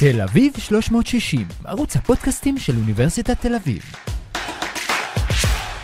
[0.00, 3.82] תל אביב 360, ערוץ הפודקאסטים של אוניברסיטת תל אביב.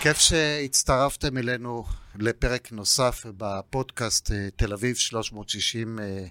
[0.01, 1.85] כיף שהצטרפתם אלינו
[2.19, 5.99] לפרק נוסף בפודקאסט אה, תל אביב 360.
[5.99, 6.27] אה,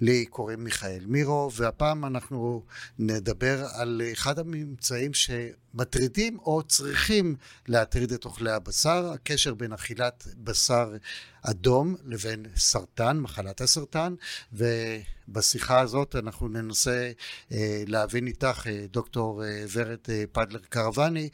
[0.00, 2.64] לי קוראים מיכאל מירו, והפעם אנחנו
[2.98, 7.36] נדבר על אחד הממצאים שמטרידים או צריכים
[7.68, 10.96] להטריד את אוכלי הבשר, הקשר בין אכילת בשר
[11.42, 14.14] אדום לבין סרטן, מחלת הסרטן,
[14.52, 17.12] ובשיחה הזאת אנחנו ננסה
[17.52, 19.42] אה, להבין איתך, דוקטור
[19.72, 19.98] ורד
[20.32, 21.28] פדלר קרוואני,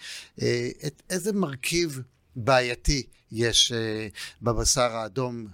[0.87, 2.01] את איזה מרכיב
[2.37, 5.47] בעייתי יש uh, בבשר האדום,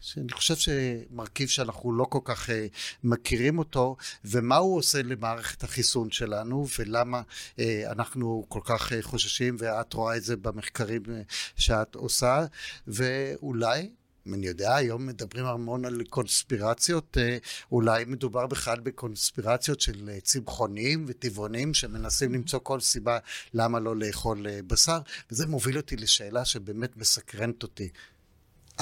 [0.00, 2.52] שאני חושב שמרכיב שאנחנו לא כל כך uh,
[3.04, 7.22] מכירים אותו, ומה הוא עושה למערכת החיסון שלנו, ולמה
[7.56, 12.44] uh, אנחנו כל כך uh, חוששים, ואת רואה את זה במחקרים uh, שאת עושה,
[12.86, 13.90] ואולי
[14.26, 17.16] אני יודע, היום מדברים המון על קונספירציות,
[17.72, 23.18] אולי מדובר בכלל בקונספירציות של צמחונים וטבעונים שמנסים למצוא כל סיבה
[23.54, 24.98] למה לא לאכול בשר,
[25.30, 27.88] וזה מוביל אותי לשאלה שבאמת מסקרנת אותי.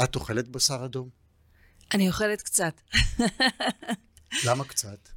[0.05, 1.09] את אוכלת בשר אדום?
[1.95, 2.81] אני אוכלת קצת.
[4.47, 5.09] למה קצת?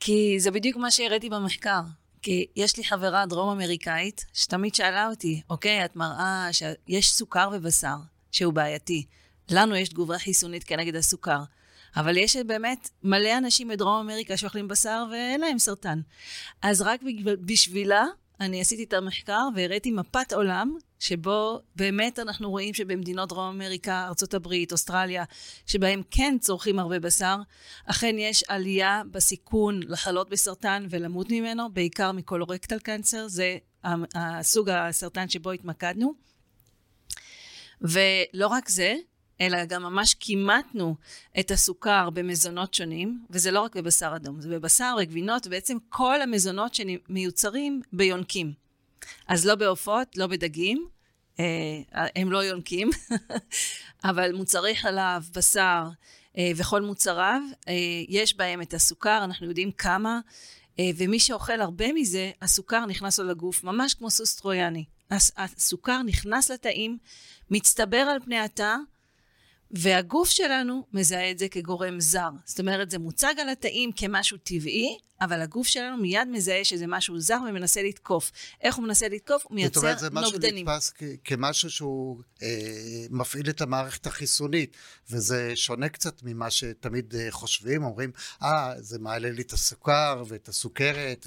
[0.00, 1.80] כי זה בדיוק מה שהראיתי במחקר.
[2.22, 7.96] כי יש לי חברה דרום אמריקאית שתמיד שאלה אותי, אוקיי, את מראה שיש סוכר בבשר,
[8.32, 9.06] שהוא בעייתי.
[9.52, 11.40] לנו יש תגובה חיסונית כנגד הסוכר.
[11.96, 16.00] אבל יש באמת מלא אנשים בדרום אמריקה שאוכלים בשר ואין להם סרטן.
[16.62, 18.04] אז רק בשבילה
[18.40, 24.72] אני עשיתי את המחקר והראיתי מפת עולם, שבו באמת אנחנו רואים שבמדינות דרום אמריקה, ארה"ב,
[24.72, 25.24] אוסטרליה,
[25.66, 27.36] שבהם כן צורכים הרבה בשר,
[27.86, 33.56] אכן יש עלייה בסיכון לחלות בסרטן ולמות ממנו, בעיקר מקולורקטל קנצר, זה
[34.14, 36.14] הסוג הסרטן שבו התמקדנו.
[37.80, 38.94] ולא רק זה,
[39.40, 40.96] אלא גם ממש כימתנו
[41.40, 46.74] את הסוכר במזונות שונים, וזה לא רק בבשר אדום, זה בבשר, בגבינות, ובעצם כל המזונות
[46.74, 48.52] שמיוצרים ביונקים.
[49.28, 50.88] אז לא בעופות, לא בדגים,
[51.40, 52.90] אה, הם לא יונקים,
[54.10, 55.88] אבל מוצרי חלב, בשר
[56.38, 57.74] אה, וכל מוצריו, אה,
[58.08, 60.20] יש בהם את הסוכר, אנחנו יודעים כמה,
[60.96, 64.84] ומי שאוכל הרבה מזה, הסוכר נכנס לו לגוף, ממש כמו סוס טרויאני.
[65.36, 66.98] הסוכר נכנס לתאים,
[67.50, 68.76] מצטבר על פני התא,
[69.70, 72.30] והגוף שלנו מזהה את זה כגורם זר.
[72.44, 77.20] זאת אומרת, זה מוצג על התאים כמשהו טבעי, אבל הגוף שלנו מיד מזהה שזה משהו
[77.20, 78.32] זר ומנסה לתקוף.
[78.60, 79.44] איך הוא מנסה לתקוף?
[79.44, 79.98] הוא מייצר נוגדנים.
[79.98, 80.92] זאת אומרת, זה משהו נתפס
[81.24, 82.48] כמשהו שהוא אה,
[83.10, 84.76] מפעיל את המערכת החיסונית,
[85.10, 88.10] וזה שונה קצת ממה שתמיד אה, חושבים, אומרים,
[88.42, 91.26] אה, זה מעלה לי את הסוכר ואת הסוכרת,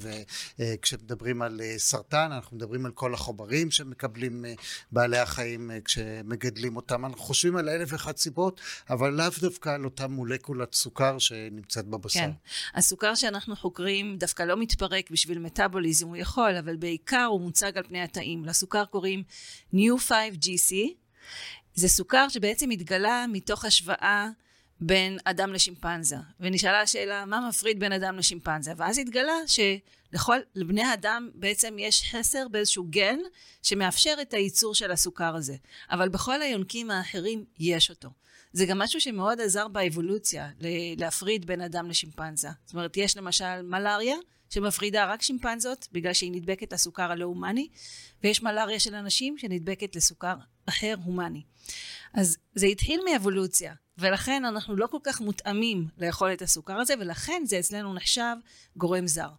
[0.59, 4.53] וכשמדברים אה, על אה, סרטן, אנחנו מדברים על כל החומרים שמקבלים אה,
[4.91, 7.05] בעלי החיים אה, כשמגדלים אותם.
[7.05, 12.19] אנחנו חושבים על אלף ואחת סיבות, אבל לאו דווקא על אותה מולקולת סוכר שנמצאת בבשר.
[12.19, 12.31] כן,
[12.75, 17.77] הסוכר שאנחנו חוקרים סוכרים דווקא לא מתפרק בשביל מטאבוליזם, הוא יכול, אבל בעיקר הוא מוצג
[17.77, 18.45] על פני התאים.
[18.45, 19.23] לסוכר קוראים
[19.73, 20.75] New 5GC.
[21.75, 24.29] זה סוכר שבעצם התגלה מתוך השוואה
[24.85, 26.15] בין אדם לשימפנזה.
[26.39, 28.71] ונשאלה השאלה, מה מפריד בין אדם לשימפנזה?
[28.77, 33.19] ואז התגלה שלכל, לבני האדם בעצם יש חסר באיזשהו גן
[33.61, 35.55] שמאפשר את הייצור של הסוכר הזה.
[35.91, 38.09] אבל בכל היונקים האחרים יש אותו.
[38.53, 40.49] זה גם משהו שמאוד עזר באבולוציה,
[40.97, 42.49] להפריד בין אדם לשימפנזה.
[42.65, 44.15] זאת אומרת, יש למשל מלאריה,
[44.49, 47.67] שמפרידה רק שימפנזות, בגלל שהיא נדבקת לסוכר הלא הומני,
[48.23, 51.43] ויש מלאריה של אנשים שנדבקת לסוכר אחר הומני.
[52.13, 57.43] אז זה התחיל מאבולוציה, ולכן אנחנו לא כל כך מותאמים לאכול את הסוכר הזה, ולכן
[57.45, 58.35] זה אצלנו נחשב
[58.75, 59.29] גורם זר.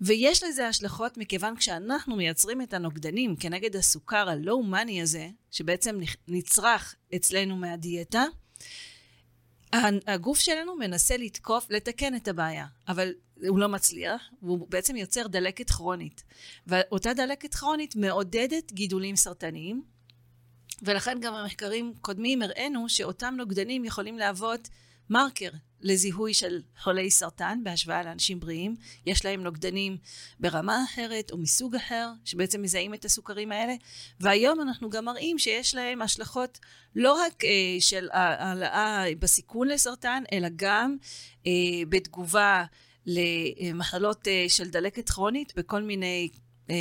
[0.00, 6.94] ויש לזה השלכות מכיוון כשאנחנו מייצרים את הנוגדנים כנגד הסוכר הלא הומני הזה, שבעצם נצרך
[7.16, 8.24] אצלנו מהדיאטה,
[10.06, 13.12] הגוף שלנו מנסה לתקוף, לתקן את הבעיה, אבל
[13.48, 16.22] הוא לא מצליח, והוא בעצם יוצר דלקת כרונית.
[16.66, 19.82] ואותה דלקת כרונית מעודדת גידולים סרטניים,
[20.82, 24.68] ולכן גם במחקרים קודמים הראינו שאותם נוגדנים יכולים להוות
[25.10, 28.76] מרקר לזיהוי של חולי סרטן בהשוואה לאנשים בריאים.
[29.06, 29.96] יש להם נוגדנים
[30.40, 33.74] ברמה אחרת או מסוג אחר, שבעצם מזהים את הסוכרים האלה.
[34.20, 36.58] והיום אנחנו גם מראים שיש להם השלכות
[36.94, 37.50] לא רק אה,
[37.80, 40.96] של העלאה בסיכון לסרטן, אלא גם
[41.46, 41.52] אה,
[41.88, 42.64] בתגובה
[43.06, 46.28] למחלות אה, של דלקת כרונית בכל מיני
[46.70, 46.74] אה,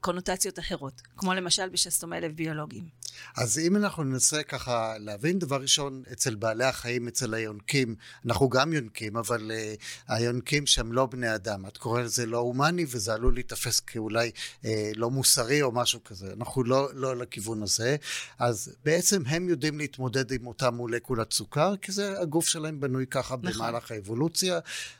[0.00, 2.99] קונוטציות אחרות, כמו למשל בשסתומי לב ביולוגיים.
[3.36, 7.94] אז אם אנחנו ננסה ככה להבין, דבר ראשון, אצל בעלי החיים, אצל היונקים,
[8.26, 12.86] אנחנו גם יונקים, אבל uh, היונקים שהם לא בני אדם, את קוראת לזה לא הומני,
[12.88, 14.30] וזה עלול להיתפס כאולי
[14.62, 16.32] uh, לא מוסרי או משהו כזה.
[16.36, 17.96] אנחנו לא, לא לכיוון הזה.
[18.38, 23.36] אז בעצם הם יודעים להתמודד עם אותה מולקולת סוכר, כי זה הגוף שלהם בנוי ככה
[23.42, 23.52] נכון.
[23.52, 24.58] במהלך האבולוציה,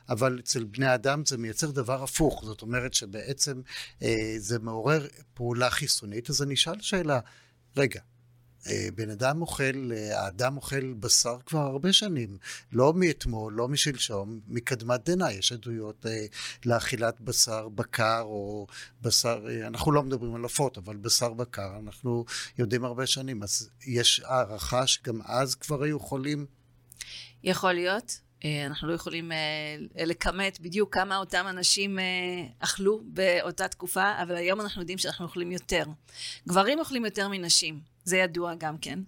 [0.08, 2.42] אבל אצל בני אדם זה מייצר דבר הפוך.
[2.44, 3.60] זאת אומרת שבעצם
[4.00, 4.04] uh,
[4.38, 6.30] זה מעורר פעולה חיסונית.
[6.30, 7.20] אז אני אשאל שאלה,
[7.76, 8.00] רגע,
[8.66, 12.38] אה, בן אדם אוכל, אה, האדם אוכל בשר כבר הרבה שנים,
[12.72, 16.26] לא מאתמול, לא משלשום, מקדמת דנא, יש עדויות אה,
[16.64, 18.66] לאכילת בשר בקר או
[19.02, 22.24] בשר, אנחנו לא מדברים על עופות, אבל בשר בקר, אנחנו
[22.58, 26.46] יודעים הרבה שנים, אז יש הערכה שגם אז כבר היו חולים?
[27.44, 28.29] יכול להיות.
[28.66, 29.32] אנחנו לא יכולים
[30.06, 31.98] לכמת בדיוק כמה אותם אנשים
[32.58, 35.84] אכלו באותה תקופה, אבל היום אנחנו יודעים שאנחנו אוכלים יותר.
[36.48, 37.80] גברים אוכלים יותר מנשים.
[38.04, 38.98] זה ידוע גם כן.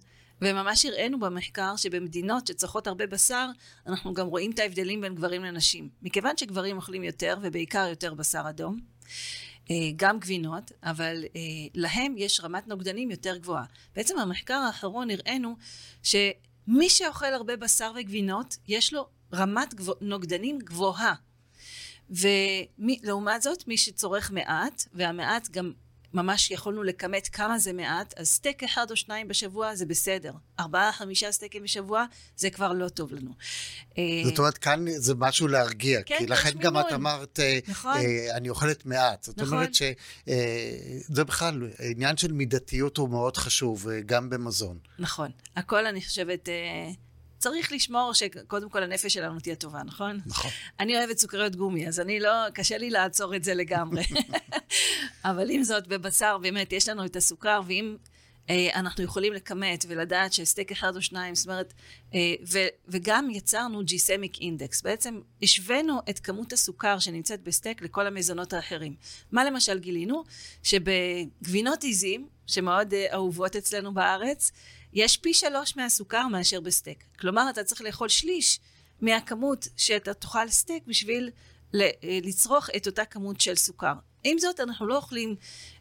[0.41, 3.49] וממש הראינו במחקר שבמדינות שצריכות הרבה בשר,
[3.87, 5.89] אנחנו גם רואים את ההבדלים בין גברים לנשים.
[6.01, 8.79] מכיוון שגברים אוכלים יותר, ובעיקר יותר בשר אדום,
[9.71, 11.41] אה, גם גבינות, אבל אה,
[11.75, 13.65] להם יש רמת נוגדנים יותר גבוהה.
[13.95, 15.55] בעצם במחקר האחרון הראינו
[16.03, 21.13] שמי שאוכל הרבה בשר וגבינות, יש לו רמת גבוה, נוגדנים גבוהה.
[22.09, 25.71] ולעומת זאת, מי שצורך מעט, והמעט גם
[26.13, 30.33] ממש יכולנו לכמת כמה זה מעט, אז סטייק אחד או שניים בשבוע זה בסדר.
[30.59, 33.31] ארבעה, חמישה סטייקים בשבוע, זה כבר לא טוב לנו.
[33.97, 37.97] אה, זאת אומרת, כאן זה משהו להרגיע, כן, כי לכן גם את אמרת, אה, נכון.
[37.97, 39.23] אה, אני אוכלת מעט.
[39.23, 39.53] זאת נכון.
[39.53, 44.77] אומרת שזה בכלל, עניין של מידתיות הוא מאוד חשוב, גם במזון.
[44.99, 45.31] נכון.
[45.55, 46.49] הכל, אני חושבת...
[47.43, 50.19] צריך לשמור שקודם כל הנפש שלנו תהיה טובה, נכון?
[50.25, 50.51] נכון.
[50.79, 54.03] אני אוהבת סוכריות גומי, אז אני לא, קשה לי לעצור את זה לגמרי.
[55.25, 57.95] אבל עם זאת, בבשר באמת יש לנו את הסוכר, ואם
[58.49, 61.73] אה, אנחנו יכולים לכמת ולדעת שסטייק אחד או שניים, זאת אומרת,
[62.13, 62.19] אה,
[62.51, 64.81] ו, וגם יצרנו Gcemic index.
[64.81, 68.95] בעצם השווינו את כמות הסוכר שנמצאת בסטייק לכל המזונות האחרים.
[69.31, 70.23] מה למשל גילינו?
[70.63, 74.51] שבגבינות עיזים, שמאוד אה, אהובות אצלנו בארץ,
[74.93, 77.03] יש פי שלוש מהסוכר מאשר בסטייק.
[77.19, 78.59] כלומר, אתה צריך לאכול שליש
[79.01, 81.29] מהכמות שאתה תאכל סטייק בשביל
[81.75, 83.93] אה, לצרוך את אותה כמות של סוכר.
[84.23, 85.35] עם זאת, אנחנו לא אוכלים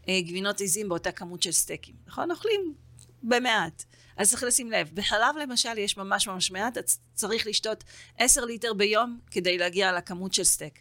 [0.09, 2.31] אה, גבינות עיזים באותה כמות של סטייקים, נכון?
[2.31, 2.75] אוכלים
[3.23, 3.85] במעט.
[4.17, 4.91] אז צריך לשים לב.
[4.94, 7.85] בחלב למשל יש ממש ממש מעט, אתה צריך לשתות
[8.19, 10.79] עשר ליטר ביום כדי להגיע לכמות של סטייק.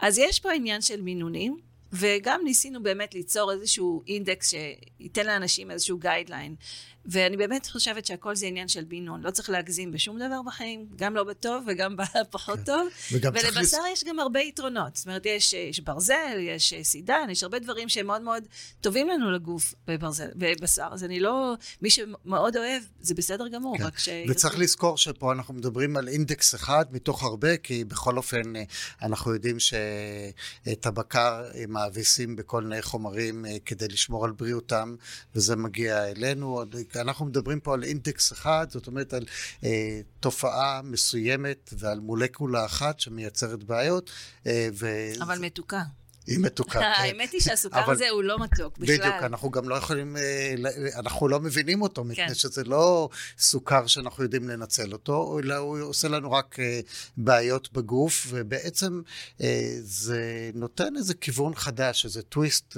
[0.00, 1.58] אז יש פה עניין של מינונים,
[1.92, 6.56] וגם ניסינו באמת ליצור איזשהו אינדקס שייתן לאנשים איזשהו guideline.
[7.06, 9.22] ואני באמת חושבת שהכל זה עניין של מינון.
[9.22, 12.64] לא צריך להגזים בשום דבר בחיים, גם לא בטוב וגם בפחות כן.
[12.64, 12.88] טוב.
[13.12, 13.92] ולבשר לס...
[13.92, 14.96] יש גם הרבה יתרונות.
[14.96, 18.44] זאת אומרת, יש, יש ברזל, יש סידן, יש הרבה דברים שהם מאוד מאוד
[18.80, 20.88] טובים לנו לגוף בברזל, בבשר.
[20.92, 21.54] אז אני לא...
[21.82, 23.84] מי שמאוד אוהב, זה בסדר גמור, כן.
[23.84, 24.08] רק ש...
[24.28, 28.62] וצריך לזכור שפה אנחנו מדברים על אינדקס אחד מתוך הרבה, כי בכל אופן אה,
[29.02, 34.96] אנחנו יודעים שאת הבקר מאביסים בכל מיני חומרים אה, כדי לשמור על בריאותם,
[35.34, 36.60] וזה מגיע אלינו.
[36.96, 39.24] אנחנו מדברים פה על אינדקס אחד, זאת אומרת על
[39.64, 44.10] אה, תופעה מסוימת ועל מולקולה אחת שמייצרת בעיות.
[44.46, 44.86] אה, ו...
[45.20, 45.82] אבל מתוקה.
[46.26, 46.92] היא מתוקה, כן.
[46.96, 48.96] האמת היא שהסוכר הזה הוא לא מתוק בכלל.
[48.96, 50.54] בדיוק, אנחנו גם לא יכולים, אה,
[50.98, 52.34] אנחנו לא מבינים אותו, מפני כן.
[52.34, 53.08] שזה לא
[53.38, 56.80] סוכר שאנחנו יודעים לנצל אותו, אלא הוא עושה לנו רק אה,
[57.16, 59.02] בעיות בגוף, ובעצם
[59.40, 62.76] אה, זה נותן איזה כיוון חדש, איזה טוויסט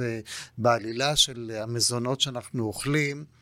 [0.58, 3.35] בעלילה של המזונות שאנחנו אוכלים.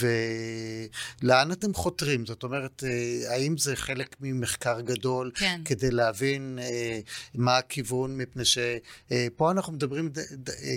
[0.00, 2.26] ולאן אתם חותרים?
[2.26, 5.60] זאת אומרת, אה, האם זה חלק ממחקר גדול כן.
[5.64, 7.00] כדי להבין אה,
[7.34, 8.16] מה הכיוון?
[8.16, 10.12] מפני שפה אנחנו מדברים,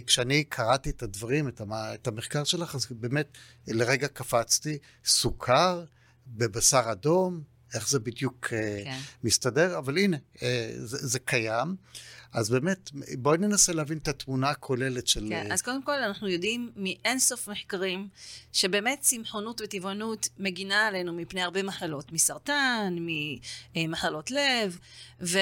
[0.08, 3.28] כשאני קראתי את הדברים, את המחקר שלך, אז באמת
[3.68, 5.84] לרגע קפצתי, סוכר
[6.28, 7.42] בבשר אדום,
[7.74, 8.98] איך זה בדיוק אה, כן.
[9.24, 10.18] מסתדר, אבל הנה,
[10.84, 11.76] זה, זה קיים.
[12.34, 15.26] אז באמת, בואי ננסה להבין את התמונה הכוללת של...
[15.30, 18.08] כן, אז קודם כל אנחנו יודעים מאינסוף מחקרים
[18.54, 22.96] שבאמת צמחונות וטבעונות מגינה עלינו מפני הרבה מחלות, מסרטן,
[23.76, 24.80] ממחלות לב,
[25.22, 25.38] ו...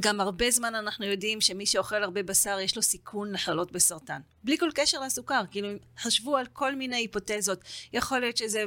[0.00, 4.20] גם הרבה זמן אנחנו יודעים שמי שאוכל הרבה בשר יש לו סיכון לחלות בסרטן.
[4.44, 7.64] בלי כל קשר לסוכר, כאילו חשבו על כל מיני היפותזות.
[7.92, 8.64] יכול להיות שזה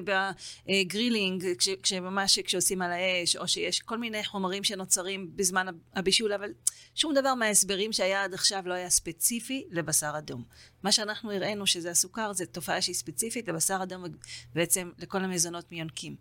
[0.67, 6.49] בגרילינג, כש, כשממש כשעושים על האש, או שיש כל מיני חומרים שנוצרים בזמן הבישול, אבל
[6.95, 10.43] שום דבר מההסברים שהיה עד עכשיו לא היה ספציפי לבשר אדום.
[10.83, 14.03] מה שאנחנו הראינו שזה הסוכר, זה תופעה שהיא ספציפית לבשר אדום
[14.51, 16.15] ובעצם לכל המזונות מיונקים.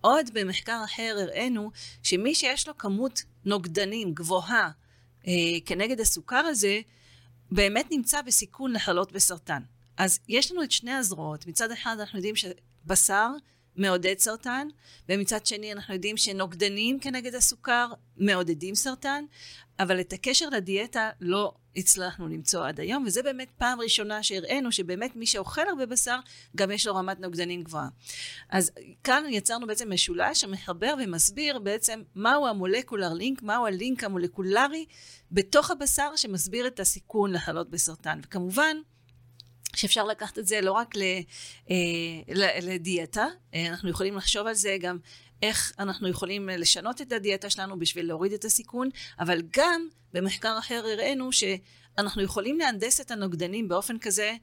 [0.00, 1.70] עוד במחקר אחר הראינו
[2.02, 4.70] שמי שיש לו כמות נוגדנים גבוהה
[5.26, 5.32] אה,
[5.66, 6.80] כנגד הסוכר הזה,
[7.50, 9.62] באמת נמצא בסיכון לחלות בסרטן.
[9.96, 11.46] אז יש לנו את שני הזרועות.
[11.46, 12.44] מצד אחד אנחנו יודעים ש...
[12.86, 13.28] בשר
[13.76, 14.68] מעודד סרטן,
[15.08, 19.24] ומצד שני אנחנו יודעים שנוגדנים כנגד הסוכר מעודדים סרטן,
[19.78, 25.16] אבל את הקשר לדיאטה לא הצלחנו למצוא עד היום, וזה באמת פעם ראשונה שהראינו שבאמת
[25.16, 26.18] מי שאוכל הרבה בשר,
[26.56, 27.88] גם יש לו רמת נוגדנים גבוהה.
[28.48, 28.70] אז
[29.04, 34.86] כאן יצרנו בעצם משולש שמחבר ומסביר בעצם מהו המולקולר לינק, מהו הלינק המולקולרי
[35.32, 38.20] בתוך הבשר שמסביר את הסיכון לחלות בסרטן.
[38.24, 38.76] וכמובן,
[39.76, 40.94] שאפשר לקחת את זה לא רק
[41.70, 41.76] אה,
[42.62, 44.98] לדיאטה, אה, אנחנו יכולים לחשוב על זה גם
[45.42, 50.84] איך אנחנו יכולים לשנות את הדיאטה שלנו בשביל להוריד את הסיכון, אבל גם במחקר אחר
[50.92, 54.36] הראינו שאנחנו יכולים להנדס את הנוגדנים באופן כזה,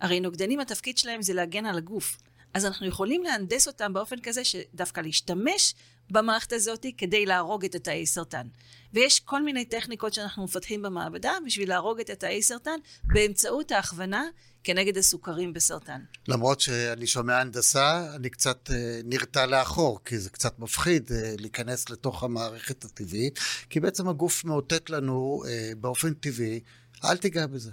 [0.00, 2.18] הרי נוגדנים התפקיד שלהם זה להגן על הגוף.
[2.54, 5.74] אז אנחנו יכולים להנדס אותם באופן כזה שדווקא להשתמש
[6.10, 8.46] במערכת הזאת כדי להרוג את התאי סרטן.
[8.92, 14.24] ויש כל מיני טכניקות שאנחנו מפתחים במעבדה בשביל להרוג את התאי סרטן באמצעות ההכוונה
[14.64, 16.00] כנגד הסוכרים בסרטן.
[16.28, 21.90] למרות שאני שומע הנדסה, אני קצת אה, נרתע לאחור, כי זה קצת מפחיד אה, להיכנס
[21.90, 23.38] לתוך המערכת הטבעית,
[23.70, 26.60] כי בעצם הגוף מאותת לנו אה, באופן טבעי,
[27.04, 27.70] אל תיגע בזה.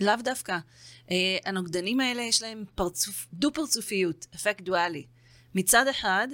[0.00, 0.58] לאו דווקא.
[1.44, 5.06] הנוגדנים האלה יש להם פרצוף, דו-פרצופיות, אפקט דואלי.
[5.54, 6.28] מצד אחד,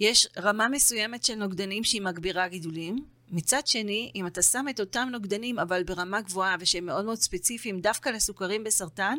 [0.00, 2.96] יש רמה מסוימת של נוגדנים שהיא מגבירה גידולים,
[3.30, 7.80] מצד שני, אם אתה שם את אותם נוגדנים, אבל ברמה גבוהה ושהם מאוד מאוד ספציפיים
[7.80, 9.18] דווקא לסוכרים בסרטן,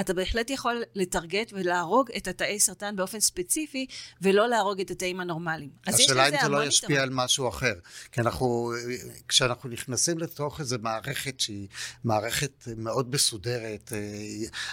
[0.00, 3.86] אתה בהחלט יכול לטרגט ולהרוג את התאי סרטן באופן ספציפי,
[4.22, 5.70] ולא להרוג את התאים הנורמליים.
[5.86, 7.02] השאלה אם זה לא ישפיע יתרון.
[7.02, 7.74] על משהו אחר.
[8.12, 8.72] כי אנחנו,
[9.28, 11.68] כשאנחנו נכנסים לתוך איזו מערכת שהיא
[12.04, 13.98] מערכת מאוד מסודרת, אה,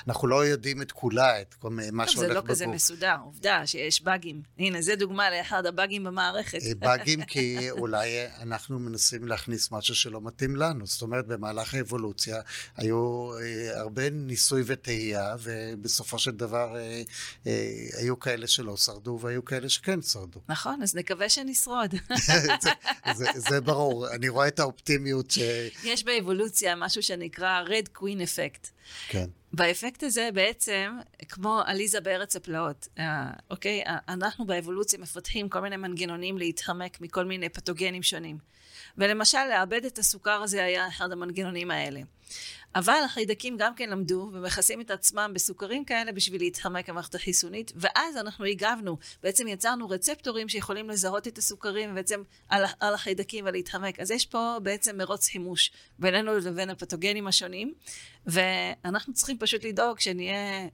[0.08, 2.30] אנחנו לא יודעים את כולה, את כל מה שהולך בגוף.
[2.30, 4.42] זה לא כזה מסודר, עובדה שיש באגים.
[4.60, 6.60] הנה, זה דוגמה לאחד הבאגים במערכת.
[6.62, 8.10] אה, באגים כי אולי
[8.42, 8.69] אנחנו...
[8.70, 10.86] אנחנו מנסים להכניס משהו שלא מתאים לנו.
[10.88, 12.42] זאת אומרת, במהלך האבולוציה
[12.78, 17.02] היו אה, הרבה ניסוי וטעייה, ובסופו של דבר אה,
[17.48, 20.40] אה, היו כאלה שלא שרדו והיו כאלה שכן שרדו.
[20.50, 21.96] נכון, אז נקווה שנשרוד.
[22.28, 22.34] זה,
[23.16, 25.40] זה, זה ברור, אני רואה את האופטימיות ש...
[25.84, 28.68] יש באבולוציה משהו שנקרא Red Queen Effect.
[29.08, 29.30] כן.
[29.54, 30.98] באפקט הזה בעצם,
[31.30, 32.88] כמו עליזה בארץ הפלאות,
[33.50, 33.84] אוקיי?
[34.08, 38.38] אנחנו באבולוציה מפתחים כל מיני מנגנונים להתחמק מכל מיני פתוגנים שונים.
[39.00, 42.02] ולמשל, לאבד את הסוכר הזה היה אחד המנגנונים האלה.
[42.76, 48.18] אבל החיידקים גם כן למדו ומכסים את עצמם בסוכרים כאלה בשביל להתחמק המערכת החיסונית, ואז
[48.18, 54.00] אנחנו הגבנו, בעצם יצרנו רצפטורים שיכולים לזהות את הסוכרים בעצם על, על החיידקים ולהתחמק.
[54.00, 57.74] אז יש פה בעצם מרוץ חימוש בינינו לבין הפתוגנים השונים,
[58.26, 60.68] ואנחנו צריכים פשוט לדאוג שנהיה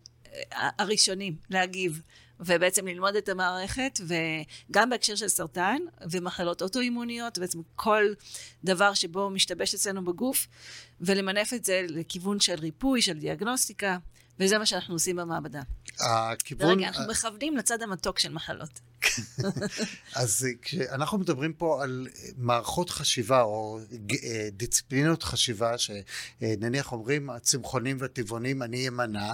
[0.53, 2.01] אה, הראשונים להגיב.
[2.39, 5.77] ובעצם ללמוד את המערכת, וגם בהקשר של סרטן
[6.11, 8.03] ומחלות אוטואימוניות, בעצם כל
[8.63, 10.47] דבר שבו משתבש אצלנו בגוף,
[11.01, 13.97] ולמנף את זה לכיוון של ריפוי, של דיאגנוסטיקה,
[14.39, 15.61] וזה מה שאנחנו עושים במעבדה.
[15.99, 16.69] הכיוון...
[16.69, 18.79] רגע, אנחנו מכוונים לצד המתוק של מחלות.
[20.15, 23.79] אז כשאנחנו מדברים פה על מערכות חשיבה או
[24.23, 29.33] אה, דיסציפלינות חשיבה, שנניח אומרים הצמחונים והטבעונים, אני אמנע,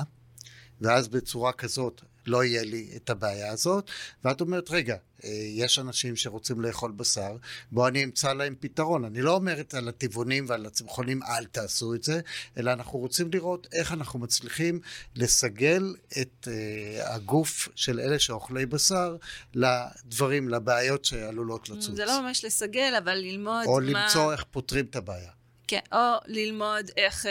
[0.82, 3.90] ואז בצורה כזאת לא יהיה לי את הבעיה הזאת,
[4.24, 7.38] ואת אומרת, רגע, אה, יש אנשים שרוצים לאכול בשר,
[7.72, 9.06] בואו אני אמצא להם פתרון.
[9.06, 12.22] אני לא אומרת על הטבעונים ועל הצמחונים, אל תעשו את זה,
[12.58, 14.80] אלא אנחנו רוצים לראות איך אנחנו מצליחים
[15.16, 19.16] לסגל את uh, הגוף של אלה שאוכלי בשר
[19.54, 21.96] לדברים, לבעיות שעלולות לצוץ.
[21.96, 23.76] זה לא ממש לסגל, אבל ללמוד או מה...
[23.76, 25.32] או למצוא איך פותרים את הבעיה.
[25.68, 27.30] כן, או ללמוד איך uh,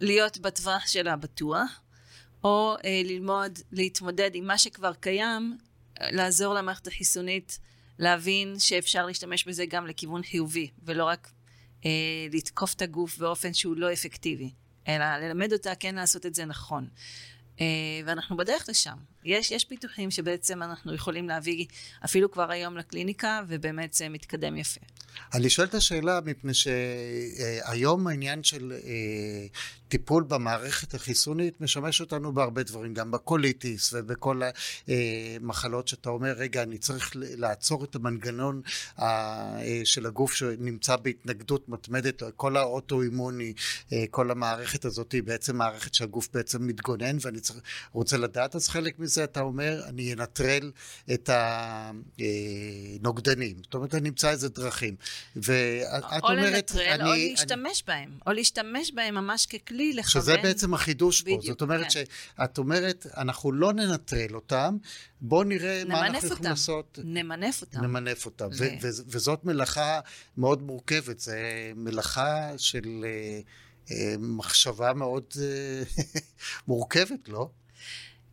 [0.00, 1.80] להיות בטווח שלה בטוח.
[2.44, 5.58] או אה, ללמוד להתמודד עם מה שכבר קיים,
[6.00, 7.58] לעזור למערכת החיסונית
[7.98, 11.30] להבין שאפשר להשתמש בזה גם לכיוון חיובי, ולא רק
[11.84, 11.90] אה,
[12.32, 14.50] לתקוף את הגוף באופן שהוא לא אפקטיבי,
[14.88, 16.88] אלא ללמד אותה כן לעשות את זה נכון.
[17.60, 17.66] אה,
[18.04, 18.96] ואנחנו בדרך לשם.
[19.24, 21.66] יש, יש פיתוחים שבעצם אנחנו יכולים להביא
[22.04, 24.80] אפילו כבר היום לקליניקה, ובאמת זה מתקדם יפה.
[25.34, 29.46] אני שואל את השאלה מפני שהיום העניין של אה,
[29.88, 34.40] טיפול במערכת החיסונית משמש אותנו בהרבה דברים, גם בקוליטיס ובכל
[34.88, 38.62] המחלות שאתה אומר, רגע, אני צריך לעצור את המנגנון
[38.98, 43.52] אה, של הגוף שנמצא בהתנגדות מתמדת, כל האוטואימוני,
[43.92, 47.60] אה, כל המערכת הזאת היא בעצם מערכת שהגוף בעצם מתגונן ואני צריך,
[47.92, 50.72] רוצה לדעת, אז חלק מזה אתה אומר, אני אנטרל
[51.14, 51.30] את
[52.98, 53.56] הנוגדנים.
[53.62, 54.96] זאת אומרת, אני אמצא איזה דרכים.
[55.36, 57.10] ואת או אומרת, לנטרל, אני...
[57.10, 57.86] או להשתמש אני...
[57.86, 58.18] בהם.
[58.26, 60.22] או להשתמש בהם ממש ככלי לכוון.
[60.22, 61.46] שזה בעצם החידוש בדיוק, פה.
[61.46, 61.90] זאת אומרת כן.
[61.90, 64.76] שאת אומרת, אנחנו לא ננטרל אותם,
[65.20, 66.98] בואו נראה מה אנחנו יכולים לעשות.
[67.04, 67.80] נמנף אותם.
[67.80, 68.48] נמנף אותם.
[68.58, 70.00] ו- ו- וזאת מלאכה
[70.36, 71.20] מאוד מורכבת.
[71.20, 71.32] זו
[71.76, 73.04] מלאכה של
[73.84, 76.02] uh, uh, מחשבה מאוד uh,
[76.68, 77.50] מורכבת, לא?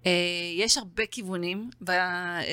[0.05, 0.11] אה,
[0.55, 1.91] יש הרבה כיוונים ב-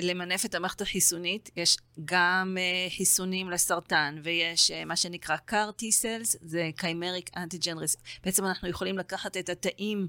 [0.02, 1.50] למנף את המערכת החיסונית.
[1.56, 8.20] יש גם אה, חיסונים לסרטן, ויש אה, מה שנקרא CAR T-Cells, זה Chimeric Antigen Receptor.
[8.24, 10.08] בעצם אנחנו יכולים לקחת את התאים,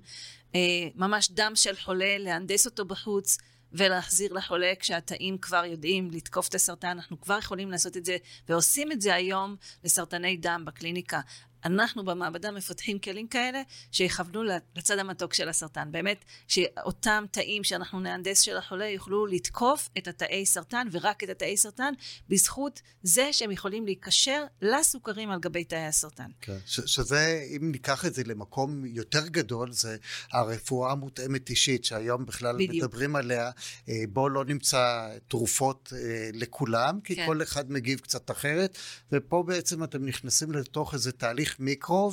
[0.95, 3.37] ממש דם של חולה, להנדס אותו בחוץ.
[3.75, 8.17] ולהחזיר לחולה כשהתאים כבר יודעים לתקוף את הסרטן, אנחנו כבר יכולים לעשות את זה,
[8.49, 11.21] ועושים את זה היום לסרטני דם בקליניקה.
[11.65, 14.43] אנחנו במעבדה מפתחים כלים כאלה שיכוונו
[14.75, 15.91] לצד המתוק של הסרטן.
[15.91, 21.57] באמת, שאותם תאים שאנחנו נהנדס של החולה יוכלו לתקוף את התאי סרטן, ורק את התאי
[21.57, 21.93] סרטן,
[22.29, 26.31] בזכות זה שהם יכולים להיקשר לסוכרים על גבי תאי הסרטן.
[26.41, 29.97] כן, ש- שזה, אם ניקח את זה למקום יותר גדול, זה
[30.31, 32.83] הרפואה המותאמת אישית, שהיום בכלל בדיוק.
[32.85, 33.51] מדברים עליה.
[33.89, 37.25] אה, בואו לא נמצא תרופות אה, לכולם, כי כן.
[37.25, 38.77] כל אחד מגיב קצת אחרת,
[39.11, 42.11] ופה בעצם אתם נכנסים לתוך איזה תהליך מיקרו,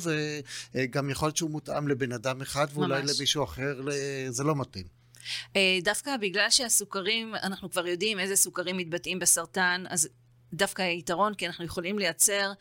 [0.75, 3.19] וגם יכול להיות שהוא מותאם לבן אדם אחד, ואולי ממש.
[3.19, 3.81] למישהו אחר
[4.29, 4.85] זה לא מתאים.
[5.55, 10.09] אה, דווקא בגלל שהסוכרים, אנחנו כבר יודעים איזה סוכרים מתבטאים בסרטן, אז
[10.53, 12.53] דווקא היתרון, כי אנחנו יכולים לייצר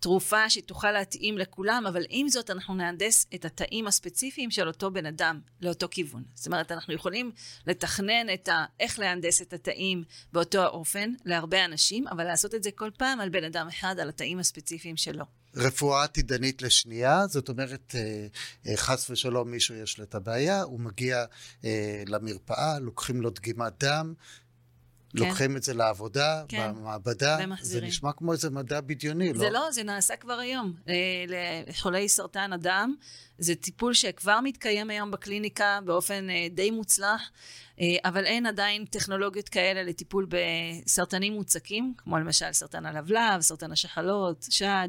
[0.00, 5.06] תרופה שתוכל להתאים לכולם, אבל עם זאת אנחנו נהנדס את התאים הספציפיים של אותו בן
[5.06, 6.22] אדם לאותו כיוון.
[6.34, 7.32] זאת אומרת, אנחנו יכולים
[7.66, 8.64] לתכנן את ה...
[8.80, 13.28] איך להנדס את התאים באותו האופן להרבה אנשים, אבל לעשות את זה כל פעם על
[13.28, 15.24] בן אדם אחד, על התאים הספציפיים שלו.
[15.56, 18.26] רפואה עתידנית לשנייה, זאת אומרת, אה,
[18.66, 21.24] אה, חס ושלום מישהו יש לו את הבעיה, הוא מגיע
[21.64, 24.14] אה, למרפאה, לוקחים לו דגימת דם,
[25.16, 25.24] כן.
[25.24, 26.72] לוקחים את זה לעבודה, כן.
[26.76, 27.88] במעבדה, זה ומחזירים.
[27.88, 29.50] נשמע כמו איזה מדע בדיוני, זה לא?
[29.50, 30.72] לא, זה נעשה כבר היום.
[31.68, 32.94] לחולי סרטן הדם,
[33.38, 37.30] זה טיפול שכבר מתקיים היום בקליניקה באופן די מוצלח,
[38.04, 44.88] אבל אין עדיין טכנולוגיות כאלה לטיפול בסרטנים מוצקים, כמו למשל סרטן הלבלב, סרטן השחלות, שד,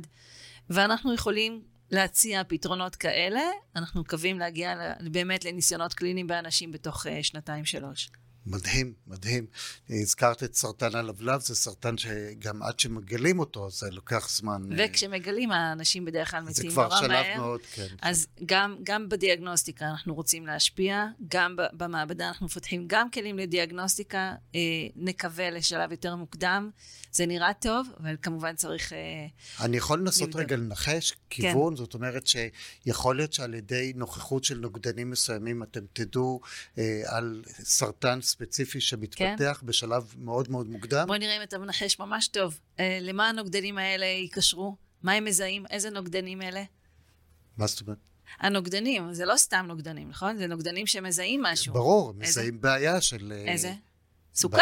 [0.69, 3.41] ואנחנו יכולים להציע פתרונות כאלה.
[3.75, 8.09] אנחנו מקווים להגיע באמת לניסיונות קליניים באנשים בתוך אה, שנתיים-שלוש.
[8.45, 9.45] מדהים, מדהים.
[9.89, 14.61] הזכרת את סרטן הלבלב, זה סרטן שגם עד שמגלים אותו, זה לוקח זמן.
[14.71, 17.37] אה, וכשמגלים, האנשים בדרך כלל זה מתים כבר נורא שלב מהר.
[17.37, 17.87] מאוד, כן.
[18.01, 24.59] אז גם, גם בדיאגנוסטיקה אנחנו רוצים להשפיע, גם במעבדה אנחנו מפתחים גם כלים לדיאגנוסטיקה, אה,
[24.95, 26.69] נקווה לשלב יותר מוקדם.
[27.11, 28.93] זה נראה טוב, אבל כמובן צריך...
[28.93, 29.27] אה,
[29.65, 30.35] אני יכול לנסות.
[30.35, 36.41] רגע לנחש כיוון, זאת אומרת שיכול להיות שעל ידי נוכחות של נוגדנים מסוימים אתם תדעו
[36.77, 41.07] אה, על סרטן ספציפי שמתפתח בשלב מאוד מאוד מוקדם.
[41.07, 42.59] בוא נראה אם אתה מנחש ממש טוב.
[42.79, 44.75] אה, למה הנוגדנים האלה ייקשרו?
[45.03, 45.65] מה הם מזהים?
[45.69, 46.63] איזה נוגדנים אלה?
[47.57, 47.97] מה זאת אומרת?
[48.39, 50.37] הנוגדנים, זה לא סתם נוגדנים, נכון?
[50.37, 51.73] זה נוגדנים שמזהים משהו.
[51.73, 52.41] ברור, איזה?
[52.41, 53.33] מזהים בעיה של...
[53.35, 53.73] אה, איזה?
[54.33, 54.57] סוכר.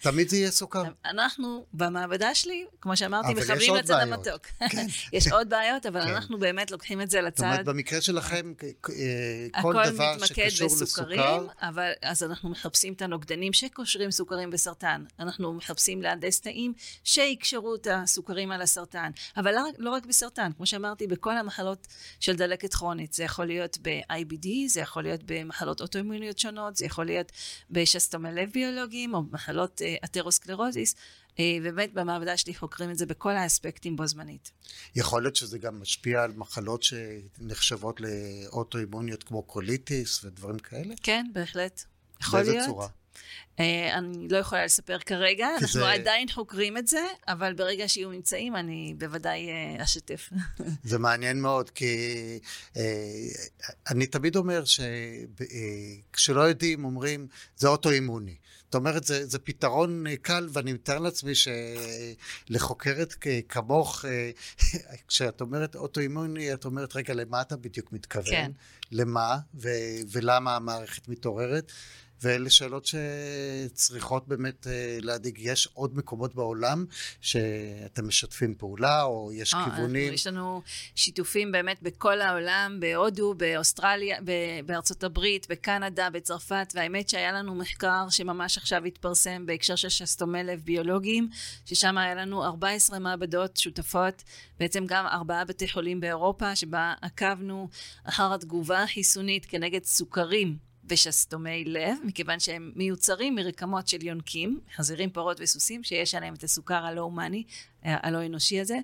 [0.00, 0.82] תמיד זה יהיה סוכר.
[1.04, 3.28] אנחנו במעבדה שלי, כמו שאמרתי,
[3.68, 4.26] עוד לצד בעיות.
[4.26, 4.46] המתוק.
[4.70, 4.86] כן.
[5.16, 6.08] יש עוד בעיות, אבל כן.
[6.08, 7.64] אנחנו באמת לוקחים את זה זאת אומרת, לצד.
[7.68, 8.52] במקרה שלכם,
[8.90, 15.04] אה, כל דבר שקשור בסוכרים, לסוכר, אבל אז אנחנו מחפשים את הנוגדנים שקושרים סוכרים בסרטן.
[15.20, 16.72] אנחנו מחפשים להנדס תאים
[17.04, 19.10] שיקשרו את הסוכרים על הסרטן.
[19.36, 21.86] אבל לא, רק- לא רק בסרטן, כמו שאמרתי, בכל המחלות
[22.20, 23.12] של דלקת כרונית.
[23.12, 27.32] זה יכול להיות ב-IBD, זה יכול להיות במחלות אוטואימוניות שונות, זה יכול להיות
[27.70, 28.50] בשסתומי לב
[29.00, 30.94] ביולוגיים, או במחלות אה, אתרוסקלרוזיס.
[31.38, 34.50] אה, ובאמת במעבדה שלי חוקרים את זה בכל האספקטים בו זמנית.
[34.94, 40.94] יכול להיות שזה גם משפיע על מחלות שנחשבות לאוטואימוניות כמו קוליטיס ודברים כאלה?
[41.02, 41.84] כן, בהחלט.
[42.20, 42.66] יכול באיזה להיות.
[42.66, 42.88] צורה?
[43.60, 48.10] אה, אני לא יכולה לספר כרגע, אנחנו זה- עדיין חוקרים את זה, אבל ברגע שיהיו
[48.10, 50.30] ממצאים אני בוודאי אה, אשתף.
[50.84, 51.96] זה מעניין מאוד, כי
[52.76, 52.82] אה,
[53.90, 58.34] אני תמיד אומר שכשלא יודעים, אומרים, זה אוטואימוני.
[58.64, 61.32] זאת אומרת, זה, זה פתרון קל, ואני מתאר לעצמי
[62.48, 63.14] שלחוקרת
[63.48, 64.04] כמוך,
[65.08, 68.24] כשאת אומרת אוטואימוני, את אומרת, רגע, למה אתה בדיוק מתכוון?
[68.30, 68.50] כן.
[68.92, 69.68] למה, ו-
[70.12, 71.72] ולמה המערכת מתעוררת?
[72.22, 75.38] ואלה שאלות שצריכות באמת אה, להדאיג.
[75.38, 76.84] יש עוד מקומות בעולם
[77.20, 80.12] שאתם משתפים פעולה, או יש אה, כיוונים?
[80.12, 80.62] יש לנו
[80.94, 84.18] שיתופים באמת בכל העולם, בהודו, באוסטרליה,
[84.66, 90.60] בארצות הברית, בקנדה, בצרפת, והאמת שהיה לנו מחקר שממש עכשיו התפרסם בהקשר של שסתומי לב
[90.64, 91.28] ביולוגיים,
[91.64, 94.22] ששם היה לנו 14 מעבדות שותפות,
[94.60, 97.68] בעצם גם ארבעה בתי חולים באירופה, שבה עקבנו
[98.04, 100.69] אחר התגובה החיסונית כנגד סוכרים.
[100.90, 106.86] ושסתומי לב, מכיוון שהם מיוצרים מרקמות של יונקים, חזירים, פרות וסוסים, שיש עליהם את הסוכר
[106.86, 107.44] הלא הומני,
[107.84, 108.76] הלא אנושי הזה.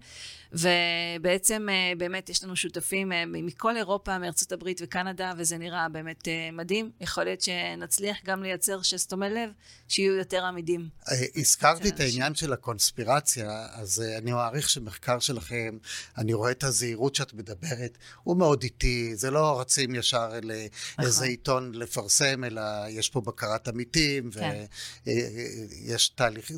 [0.53, 6.29] ובעצם אה, באמת יש לנו שותפים אה, מכל אירופה, מארצות הברית וקנדה, וזה נראה באמת
[6.29, 6.91] אה, מדהים.
[7.01, 9.51] יכול להיות שנצליח גם לייצר שסתומי לב
[9.89, 10.89] שיהיו יותר עמידים.
[11.37, 15.79] הזכרתי את העניין של הקונספירציה, אז אני מעריך שמחקר שלכם,
[16.19, 21.25] אני רואה את הזהירות שאת מדברת, הוא מאוד איטי, זה לא רצים ישר לאיזה נכון.
[21.29, 24.65] עיתון לפרסם, אלא יש פה בקרת עמיתים, כן.
[25.07, 26.53] ויש תהליך,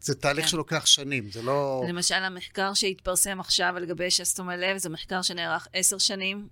[0.00, 0.50] זה, תהליך כן.
[0.50, 1.83] שלוקח שנים, זה לא...
[1.88, 6.48] למשל, המחקר שהתפרסם עכשיו לגבי שסתומי לב, זה מחקר שנערך עשר שנים.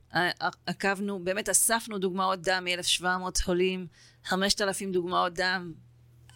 [0.66, 3.86] עקבנו, באמת אספנו דוגמאות דם מ-1,700 חולים,
[4.24, 5.72] 5,000 דוגמאות דם.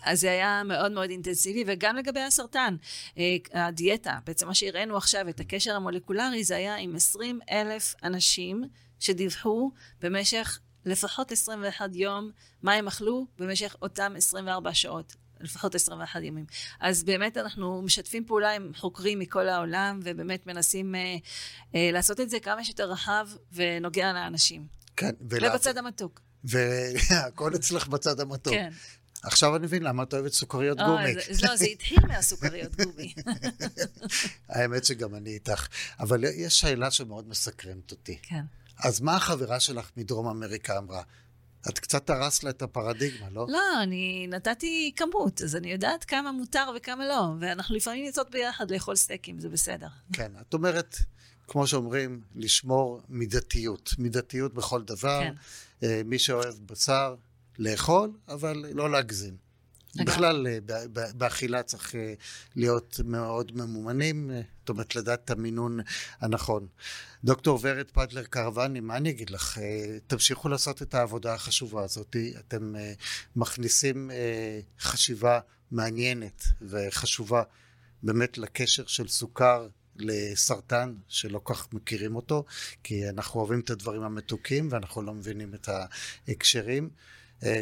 [0.03, 2.77] אז זה היה מאוד מאוד אינטנסיבי, וגם לגבי הסרטן,
[3.19, 8.65] אה, הדיאטה, בעצם מה שהראינו עכשיו, את הקשר המולקולרי, זה היה עם 20 אלף אנשים
[9.01, 12.31] שדיווחו במשך לפחות 21 יום
[12.63, 15.17] מה הם אכלו במשך אותם 24 שעות.
[15.41, 16.45] לפחות 21 ימים.
[16.81, 21.17] אז באמת אנחנו משתפים פעולה עם חוקרים מכל העולם, ובאמת מנסים אה,
[21.75, 24.67] אה, לעשות את זה כמה שיותר רחב ונוגע לאנשים.
[24.97, 25.11] כן.
[25.31, 25.51] ולה...
[25.51, 26.21] ובצד המתוק.
[26.45, 28.55] והכל אצלך בצד המתוק.
[28.55, 28.71] כן.
[29.23, 31.15] עכשיו אני מבין למה את אוהבת סוכריות או, גומי.
[31.15, 33.15] זה, לא, זה התחיל מהסוכריות גומי.
[34.49, 35.67] האמת שגם אני איתך.
[36.01, 38.19] אבל יש שאלה שמאוד מסקרנת אותי.
[38.23, 38.45] כן.
[38.79, 41.03] אז מה החברה שלך מדרום אמריקה אמרה?
[41.69, 43.47] את קצת הרסת לה את הפרדיגמה, לא?
[43.49, 48.71] לא, אני נתתי כמות, אז אני יודעת כמה מותר וכמה לא, ואנחנו לפעמים יוצאות ביחד
[48.71, 49.89] לאכול סטייקים, זה בסדר.
[50.13, 50.97] כן, את אומרת,
[51.49, 53.91] כמו שאומרים, לשמור מידתיות.
[53.99, 55.21] מידתיות בכל דבר.
[55.21, 55.35] כן.
[55.83, 57.15] אה, מי שאוהב בשר,
[57.59, 59.46] לאכול, אבל לא להגזים.
[60.05, 60.59] בכלל, אה,
[61.15, 62.15] באכילה צריך אה,
[62.57, 65.81] להיות מאוד ממומנים, אה, זאת אומרת, לדעת את המינון
[66.21, 66.67] הנכון.
[67.25, 69.59] דוקטור ורד פדלר קרוואני, מה אני אגיד לך?
[70.07, 72.17] תמשיכו לעשות את העבודה החשובה הזאת.
[72.39, 72.75] אתם
[73.37, 74.11] מכניסים
[74.81, 77.43] חשיבה מעניינת וחשובה
[78.03, 82.45] באמת לקשר של סוכר לסרטן, שלא כך מכירים אותו,
[82.83, 85.69] כי אנחנו אוהבים את הדברים המתוקים ואנחנו לא מבינים את
[86.29, 86.91] ההקשרים.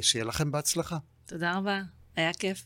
[0.00, 0.98] שיהיה לכם בהצלחה.
[1.26, 1.82] תודה רבה.
[2.16, 2.64] היה כיף.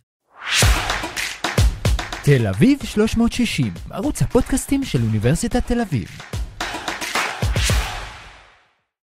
[2.24, 6.08] תל אביב 360, ערוץ הפודקאסטים של אוניברסיטת תל אביב.